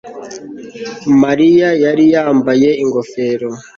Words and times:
Mariya 1.21 1.69
yari 1.83 2.05
yambaye 2.13 2.69
ingofero 2.83 3.49